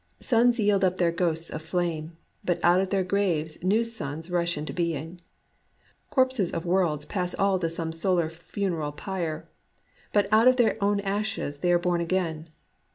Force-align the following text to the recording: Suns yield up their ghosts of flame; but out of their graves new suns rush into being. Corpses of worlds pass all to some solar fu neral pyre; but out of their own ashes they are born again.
Suns 0.19 0.59
yield 0.59 0.83
up 0.83 0.97
their 0.97 1.11
ghosts 1.11 1.51
of 1.51 1.61
flame; 1.61 2.17
but 2.43 2.59
out 2.63 2.81
of 2.81 2.89
their 2.89 3.03
graves 3.03 3.63
new 3.63 3.83
suns 3.83 4.31
rush 4.31 4.57
into 4.57 4.73
being. 4.73 5.21
Corpses 6.09 6.51
of 6.51 6.65
worlds 6.65 7.05
pass 7.05 7.35
all 7.35 7.59
to 7.59 7.69
some 7.69 7.91
solar 7.91 8.27
fu 8.27 8.61
neral 8.61 8.97
pyre; 8.97 9.47
but 10.11 10.27
out 10.31 10.47
of 10.47 10.55
their 10.55 10.83
own 10.83 11.01
ashes 11.01 11.59
they 11.59 11.71
are 11.71 11.77
born 11.77 12.01
again. 12.01 12.49